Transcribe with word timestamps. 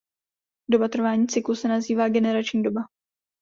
Doba 0.69 0.87
trvání 0.87 1.27
cyklu 1.27 1.55
se 1.55 1.67
nazývá 1.67 2.09
generační 2.09 2.63
doba. 2.63 2.81